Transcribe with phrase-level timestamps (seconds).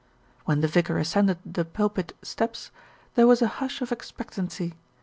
[0.45, 2.71] When the vicar ascended the pulpit steps,
[3.13, 4.73] there was a hush of expectancy.